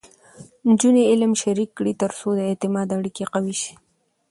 نجونې 0.67 1.03
علم 1.11 1.31
شریک 1.41 1.69
کړي، 1.77 1.93
ترڅو 2.01 2.27
د 2.35 2.39
اعتماد 2.49 2.87
اړیکې 2.97 3.23
قوي 3.33 3.55
شي. 3.61 3.73